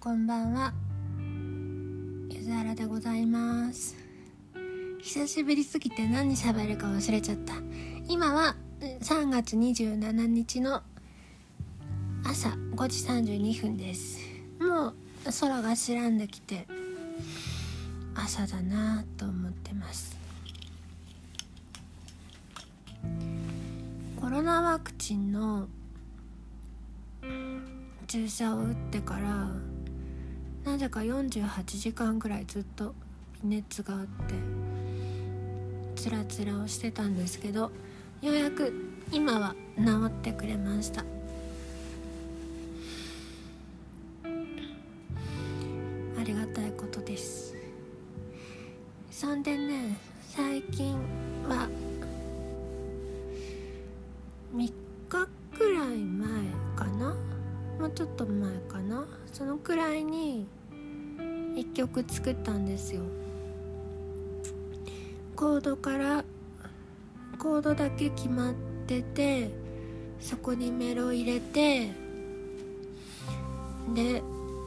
[0.00, 0.74] こんばんは。
[2.30, 3.96] ゆずあらでございます。
[5.00, 7.54] 久しぶりすぎて何喋るか忘れちゃった。
[8.06, 10.82] 今は3月27日の
[12.24, 14.20] 朝5時32分です。
[14.60, 14.94] もう
[15.40, 16.66] 空が白んできて
[18.14, 20.16] 朝だなと思ってます。
[24.20, 25.68] コロナワクチンの
[28.06, 29.48] 注射を打ってから
[30.66, 32.92] なぜか48時間ぐらいずっと
[33.42, 34.34] 微熱があって
[35.94, 37.70] つらつらをしてたんですけど
[38.20, 38.74] ようやく
[39.12, 41.04] 今は治ってくれました。
[46.20, 47.54] ありがたいことです。
[49.12, 49.96] そんでね
[50.28, 50.94] 最近
[51.48, 51.68] は
[62.06, 63.02] 作ったんですよ。
[65.34, 66.24] コードから
[67.38, 68.54] コードだけ決まっ
[68.86, 69.50] てて
[70.18, 71.90] そこにメロ入れて
[73.94, 74.22] で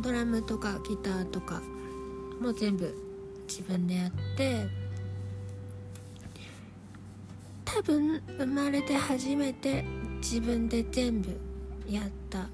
[0.00, 1.60] ドラムとかギターとか
[2.40, 2.94] も全部
[3.46, 4.66] 自分でやって
[7.64, 9.84] 多分生まれて初めて
[10.18, 11.38] 自分で全部
[11.88, 12.48] やった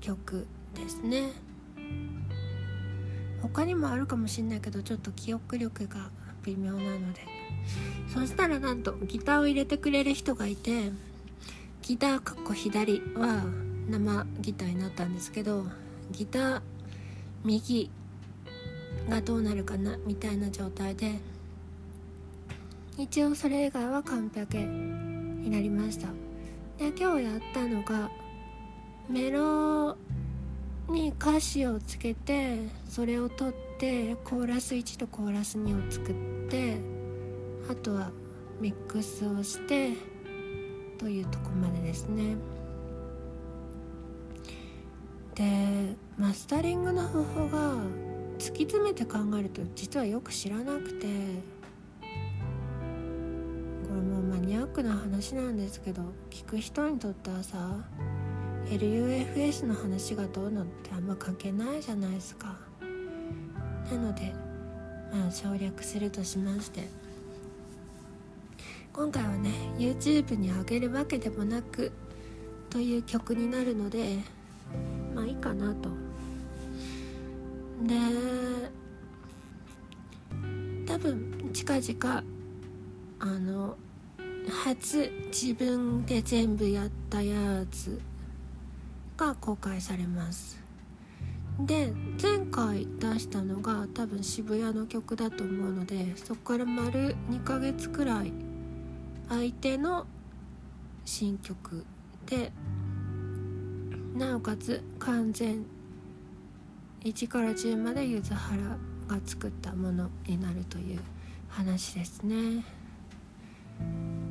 [0.00, 1.51] 曲ですね。
[3.52, 6.10] 他にもあるかもしんないけどちょっと記憶力が
[6.44, 7.20] 微妙なので。
[8.12, 10.90] そしたらなんとギターを入れてくれる人がいて
[11.82, 13.44] ギターかっこ左は
[13.88, 15.64] 生ギターになったんですけど
[16.10, 16.60] ギター
[17.44, 17.90] 右
[19.08, 21.20] がどうなるかなみたいな状態で
[22.98, 26.08] 一応それ以外は完璧になりました。
[26.78, 28.10] で今日やったのが
[29.08, 29.96] メロ
[30.92, 36.14] に歌詞をつけてそれを取ってコーラス1とコーラス2を作っ
[36.48, 36.76] て
[37.70, 38.10] あとは
[38.60, 39.92] ミックスをして
[40.98, 42.36] というとこまでですね。
[45.34, 47.74] でマスタリングの方法が
[48.38, 51.08] 突き詰めて考えると実はよく知らなくてこ
[53.94, 57.78] れもうマニアックな話なんですけど聞く人にとってはさ
[58.76, 62.56] LUFS の話がどうのってあんま関係ないじゃないですか。
[63.90, 64.32] なので
[65.12, 66.88] まあ省略するとしまして。
[68.92, 71.92] 今回はね YouTube に上げるわけでもなく
[72.68, 74.18] という曲になるので
[75.14, 75.88] まあいいかなと。
[77.84, 77.94] で
[80.86, 82.24] 多分近々
[83.18, 83.76] あの
[84.64, 87.98] 初自分で全部やったやつ
[89.22, 90.60] が公開されます。
[91.60, 98.32] で前回出したのが多分渋谷の曲だと思うのでそこから丸2ヶ月くらい
[99.28, 100.06] 相手の
[101.04, 101.84] 新曲
[102.26, 102.50] で
[104.14, 105.64] なおかつ完全
[107.04, 111.00] 1から10まで柚原が作ったものになるという
[111.48, 112.64] 話ですね。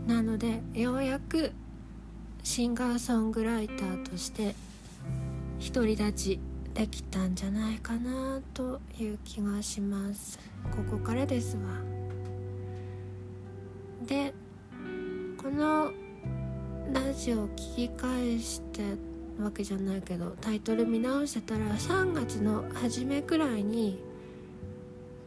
[0.07, 1.51] なのでようやく
[2.43, 4.55] シンガーソングライターとして
[5.61, 6.39] 独り立ち
[6.73, 10.39] できたんじゃないかなという気がします。
[10.71, 11.61] ここからですわ。
[14.07, 14.33] で
[15.37, 15.91] この
[16.91, 18.81] ラジオを聞き返して
[19.39, 23.99] わけじゃないけどタイトル見直してたら3月の初めくらいに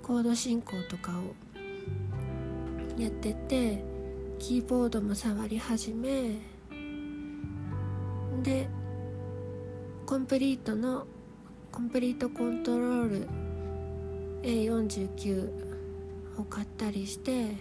[0.02, 1.34] コード進行とかを
[3.00, 3.82] やってて
[4.38, 6.32] キーボードも触り始め
[8.42, 8.68] で
[10.06, 11.06] コンプリートの
[11.72, 13.28] コンプリートコントロール
[14.42, 15.50] A49
[16.38, 17.56] を買ったりして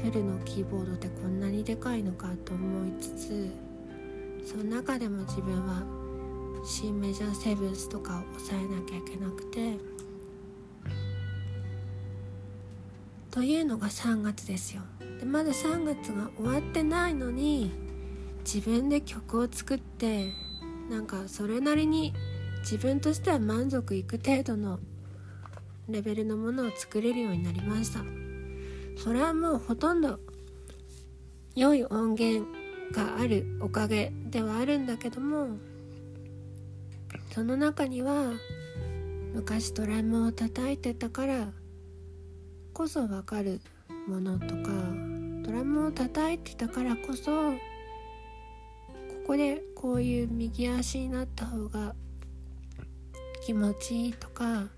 [0.00, 3.50] フルのキーボードってこんなにでかいのかと思いつつ
[4.46, 5.82] その中でも自分は
[6.64, 9.76] C メジャーセブンスとかを抑えなきゃいけなくて
[13.32, 14.82] というのが3月ですよ。
[15.18, 17.72] でまだ3月が終わってないのに
[18.44, 20.45] 自分で曲を作って
[20.90, 22.14] なんかそれなりに
[22.60, 24.78] 自分としては満足いく程度の
[25.88, 28.00] レベルのものを作れるようになりました。
[28.96, 30.18] それはもうほとんど
[31.54, 32.46] 良い音源
[32.92, 35.58] があるおかげではあるんだけども
[37.32, 38.32] その中には
[39.34, 41.48] 昔ドラムを叩いてたから
[42.72, 43.60] こそ分かる
[44.08, 44.70] ものとか
[45.44, 47.52] ドラムを叩いてたからこそ
[49.26, 51.96] ここでこういう右足になった方が
[53.44, 54.68] 気持ちいいとか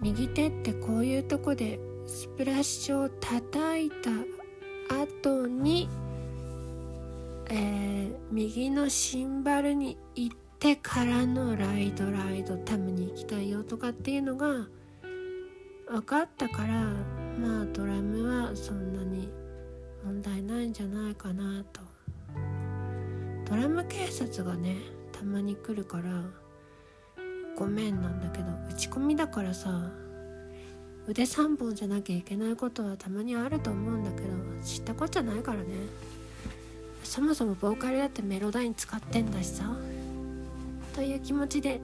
[0.00, 4.10] 右手ってこういうとこでスプラッシュを叩いた
[5.00, 5.88] 後に、
[7.50, 14.66] えー、右のシンバルに行ってからのライドライドタムに行きたいよとかっていうのが
[15.88, 16.82] 分かったから
[17.38, 19.28] まあドラムはそんなに
[20.04, 21.97] 問題ないんじゃないかなと。
[23.48, 24.76] ドラム警察がね
[25.12, 26.04] たまに来るから
[27.56, 29.90] ごめんなんだけど打ち込みだからさ
[31.06, 34.28] 腕3本じゃなきゃいけないことはたまにあると思うんだけど
[34.62, 35.68] 知ったこっちゃないからね。
[37.02, 39.74] そもそもボーカルだってメロダイン使ってんだしさ
[40.94, 41.80] という気持ちで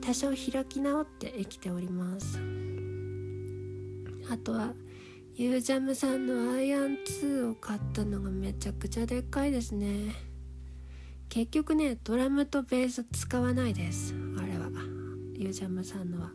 [0.00, 2.38] 多少開き直って生きております。
[4.30, 4.72] あとは
[5.34, 10.31] ユージャムさんのアイアン2を買ったのがめちゃくちゃでっかいですね。
[11.32, 14.14] 結局ねドラムとベース使わないです。
[14.38, 14.68] あれは。
[15.32, 16.30] ユージャムさんのは。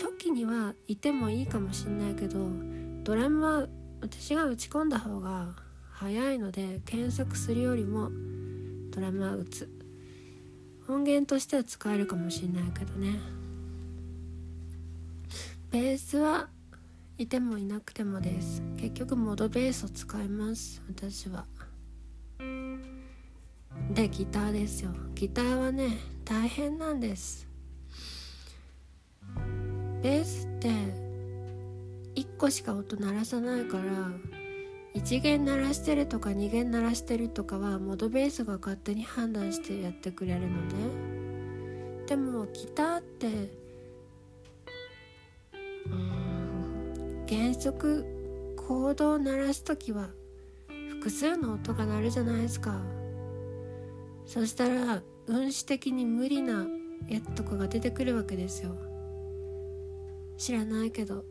[0.00, 2.38] 初期にはいてもいいかもしんないけど
[3.02, 3.66] ドラムは
[4.00, 5.56] 私が打ち込んだ方が
[5.90, 8.10] 早いので検索するよりも
[8.92, 9.68] ドラムは打つ。
[10.86, 13.18] 音源としては使えるかもしんないけどね。
[15.72, 16.48] ベースは
[17.18, 18.62] いてもいなくてもです。
[18.76, 20.80] 結局モードベースを使います。
[20.88, 21.46] 私は。
[23.94, 24.90] でギターですよ。
[25.14, 27.46] ギターはね大変なんです。
[30.02, 30.68] ベースって
[32.14, 33.82] 1個しか音鳴らさないから
[34.94, 42.06] 1弦鳴らしてるとか2弦鳴らしてるとかはモードベースが勝手に判断してやってくれるのね。
[42.06, 43.26] でもギターって
[45.86, 50.08] うん原則コードを鳴らす時は
[50.88, 53.01] 複数の音が鳴るじゃないですか。
[54.32, 56.66] そしたら運指的に無理な
[57.06, 58.74] やつとかが出てくるわけですよ。
[60.38, 61.24] 知らないけど。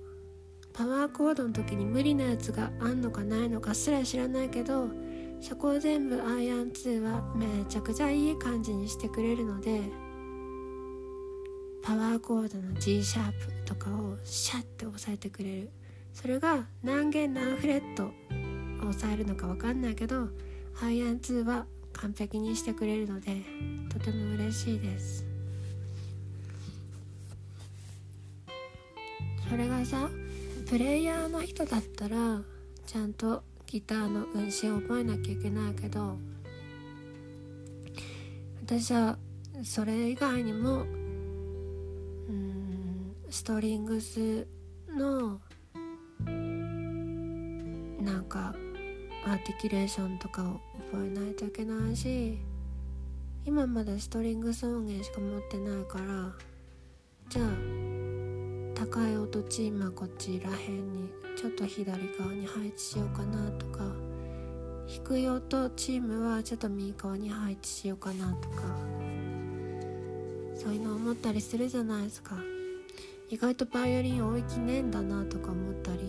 [0.71, 4.87] パワーコードの時に無理なやつがあんのかないのかすら知らないけど
[5.41, 9.81] そこを全部アイアン2はめちゃくちゃいい感じにしてくれるので
[11.83, 15.71] パワーコードの G シャープとかをシャッて押さえてくれる。
[16.13, 20.29] それが何弦何フレットを押さえるのか分かんないけど
[20.81, 21.65] アイアン2は
[22.01, 23.41] 完璧にしてくれるので
[23.89, 25.25] とても嬉しいです。
[29.49, 30.09] それがさ
[30.69, 32.41] プレイヤーの人だったら
[32.87, 36.17] ちゃんとギターの運指を覚えなきゃいけないけど
[38.65, 39.17] 私は
[39.61, 40.85] それ以外にもう
[42.31, 44.47] んストリングス
[44.89, 45.41] の
[48.01, 48.55] なんか
[49.25, 50.59] アーティキュレーションとかを
[50.91, 52.37] 覚えないといけないし
[53.45, 56.31] 今まだストリングス音源しか持ってないから
[57.29, 57.47] じゃあ
[58.75, 63.83] 高い音チームはこっちらへんにちょっと左側に配置しようかなとか
[64.87, 68.63] 低い音チームはちょっと右側に配置しようかなとか
[70.55, 72.35] そういうの思ったりするじゃないですか。
[73.31, 76.01] 意外とバイオリン置いきねえんだなとか思ったり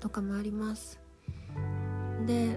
[0.00, 1.00] とかもあります。
[2.26, 2.56] でえっ、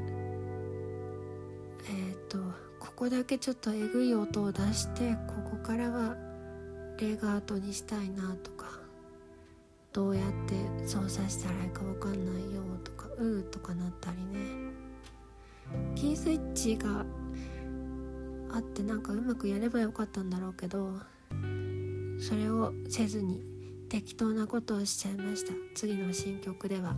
[1.81, 2.37] ー、と
[2.79, 6.15] ここだけちょっとえぐい音を出してここからは
[6.97, 8.67] レガートにしたいなとか
[9.93, 14.71] どうやって操作したらいいか分かんないよとかうーとかなったりね。
[15.95, 17.05] キースイッチが
[18.53, 20.93] あってなんかうまくやればよかったんだろうけど
[22.19, 23.41] それをせずに
[23.91, 25.51] 適当なことをしちゃいました。
[25.75, 26.95] 次の新曲では。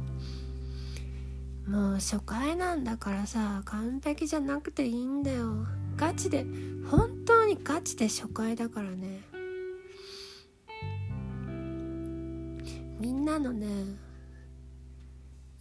[1.68, 5.66] もう初回なんだからさ完璧じゃなくていいんだよ。
[5.96, 6.46] ガチで
[6.92, 9.22] 本当にガチで初回だからね。
[13.00, 13.66] みんなのね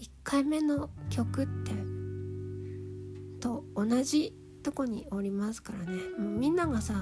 [0.01, 1.73] 1回目の曲って
[3.41, 5.97] と同じとこにおりますからね。
[6.19, 6.93] もうみんながさ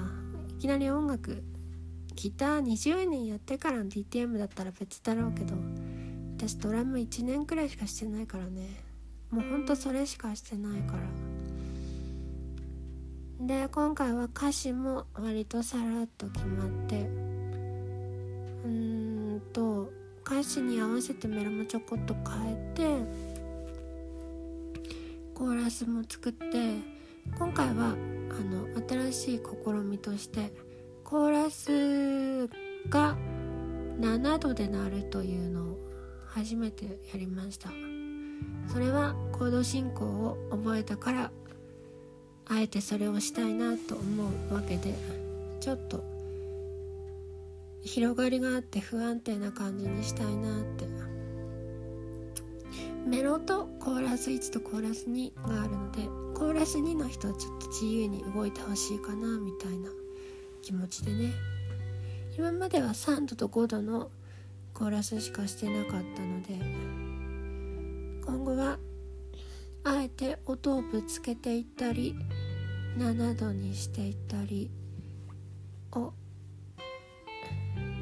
[0.47, 1.43] いきなり音楽
[2.15, 5.55] ギター20年やってからの DTM だったら別だろうけど
[6.37, 8.83] 私ドラム1年くらいしかしてないからね。
[9.29, 11.03] もうほんとそれしかしてないから。
[13.41, 17.01] で今回は歌詞も割とさらっと決まって
[18.65, 19.91] うーんと
[20.23, 22.83] 歌詞に合わせてメロもちょこっと変えて
[25.33, 26.47] コーラスも作って
[27.35, 27.95] 今回はあ
[28.43, 28.67] の
[29.11, 30.53] 新しい試みとして
[31.11, 32.47] コーラス
[32.89, 33.17] が
[33.99, 35.77] 7度で鳴るというのを
[36.25, 37.69] 初めてやりました。
[38.71, 41.31] それはコード進行を覚えたから
[42.47, 44.95] あえてそれをしたいなと思うわけで
[45.59, 46.01] ちょっと
[47.81, 50.85] 広がりがあって不安定な感じにしたいなって。
[53.05, 56.03] メロとコーラス1とコーラス2があるので
[56.39, 59.89] コーラス2の人はちょっと自由に動いてほしいかなみたいな。
[60.61, 61.33] 気持ちでね。
[62.37, 64.09] 今までは3度と5度の
[64.73, 66.55] コーラスしかしてなかったので
[68.25, 68.79] 今後は
[69.83, 72.15] あえて音をぶつけていったり
[72.97, 74.71] 7度にしていったり
[75.91, 76.13] を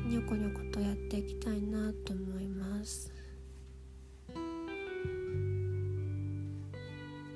[0.06, 3.12] にょこにょことやっていきたいなと思います。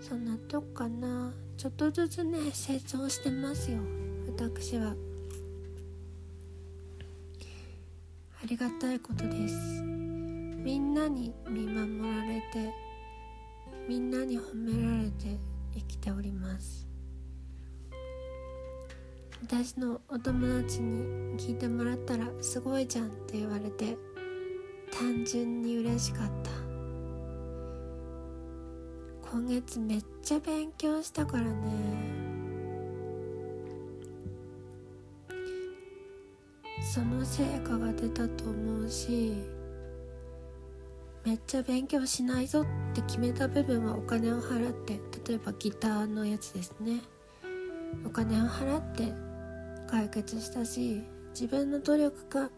[0.02, 1.34] そんなとこかな。
[1.56, 3.80] ちょっとずつね成長してますよ。
[4.28, 4.96] 私は。
[8.54, 9.82] りがたいことです。
[9.82, 12.72] みんなに見守られて
[13.90, 15.40] みんなに褒められて
[15.74, 16.88] 生きております。
[19.42, 23.98] 私のお友達に聞いてもらったらすごいじゃんって言われて
[24.92, 26.52] 単純に嬉しかった。
[29.32, 32.23] 今月めっちゃ勉強したからね。
[36.84, 39.34] その成果が出たと思うし
[41.26, 47.00] めっちゃ勉強しないぞって決めた部分はお金を払って例えばギターのやつですね。
[48.06, 49.14] お金を払って
[49.90, 52.50] 解決したし自分の努力か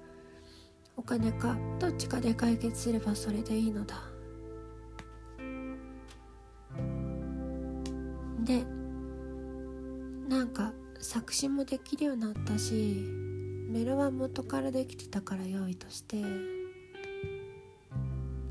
[0.97, 4.01] お金かどっちかで解決すればそれでいいのだ。
[8.43, 8.65] で
[10.27, 13.24] なんか作詞もできるようになったし
[13.75, 16.23] メロは元からできてたから良いとして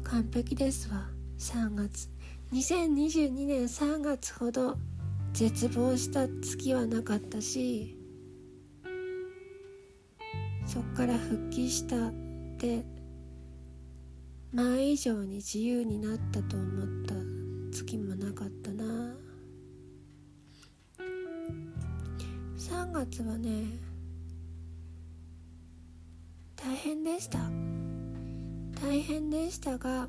[0.02, 1.08] 完璧ですわ。
[1.38, 2.10] 3月。
[2.52, 4.76] 2022年3月ほど
[5.32, 7.96] 絶望した月はなかったし
[10.66, 12.12] そっから復帰したっ
[12.58, 12.84] て
[14.52, 17.14] 前以上に自由になったと思った
[17.72, 18.84] 月もなかったな。
[22.58, 23.83] 3月はね
[26.64, 27.38] 大変でした。
[28.80, 30.08] 大変でしたが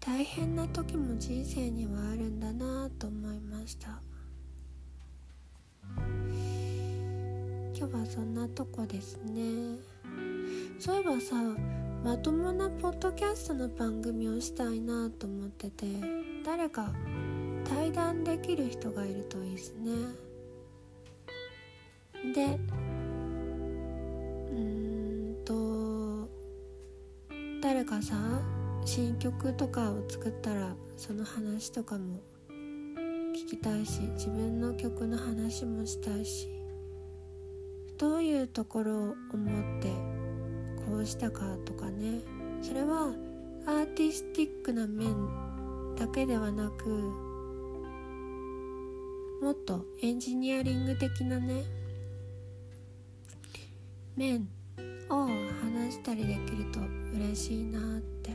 [0.00, 4.02] 大変な時も人生にはあるんだなと思いました。
[7.74, 9.78] 今日はそんなとこですね。
[10.78, 11.36] そういえばさ
[12.04, 15.86] まともなポッドキャストの番組をしたいなと思ってて
[16.44, 16.92] 誰か
[17.64, 19.92] 対談できる人がいるといいですね。
[22.34, 22.58] で
[27.72, 28.14] 誰かさ
[28.84, 32.20] 新曲とかを作ったらその話とかも
[33.34, 36.50] 聞きたいし自分の曲の話もしたいし
[37.96, 39.88] どういうところを思って
[40.86, 42.20] こうしたかとかね。
[42.60, 43.14] それは
[43.64, 45.16] アーティスティックな面
[45.96, 46.90] だけではなく
[49.40, 51.64] もっとエンジニアリング的なね
[54.14, 54.46] 面
[55.08, 55.41] を
[55.92, 56.80] したりできると
[57.14, 58.32] 嬉しいなって。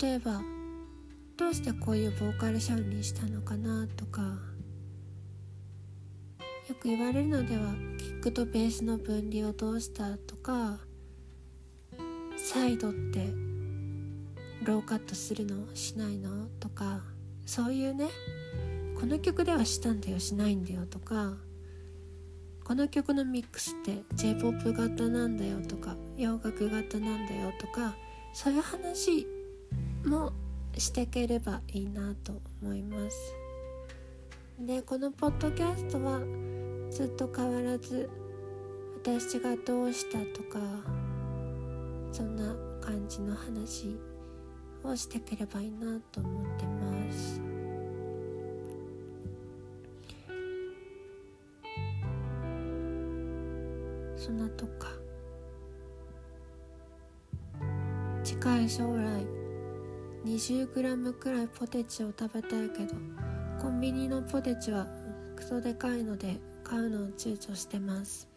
[0.00, 0.40] 例えば
[1.36, 4.22] どうしてこういうボーカルシャウにしたのかなとか。
[6.68, 10.78] よく言われるのではキックとベースの分離をどうしたとか。
[12.36, 13.26] サイドって
[14.64, 17.02] ローカットするのしないのとか。
[17.44, 18.08] そういうね
[18.98, 21.36] この曲ではしたんだよしないんだよとか。
[22.64, 27.94] この曲のミックスって j p o p 型なんだよとか洋楽型なんだよとか
[28.32, 29.26] そういう話
[30.04, 30.32] も
[30.78, 33.34] していければいいなと思います。
[34.58, 36.20] でこのポッドキャストは
[36.90, 38.08] ずっと変わらず
[39.02, 40.60] 私がどうしたとか
[42.12, 43.98] そんな感じの話
[44.84, 47.51] をしていければいいなと思ってます。
[54.22, 54.88] 砂とか。
[58.22, 59.26] 近い将来
[60.24, 62.94] 20g くらいポテチを食べたいけど
[63.60, 64.86] コンビニのポテチは
[65.34, 68.28] クソでかいので買うのを躊躇してます。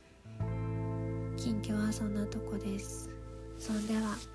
[1.38, 3.10] 近況はそんなとこです。
[3.60, 4.35] そんでは。